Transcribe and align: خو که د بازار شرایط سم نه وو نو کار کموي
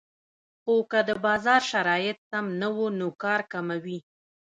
خو 0.61 0.75
که 0.91 0.99
د 1.07 1.09
بازار 1.25 1.61
شرایط 1.71 2.17
سم 2.29 2.45
نه 2.61 2.69
وو 2.75 2.87
نو 2.99 3.07
کار 3.23 3.41
کموي 3.51 3.99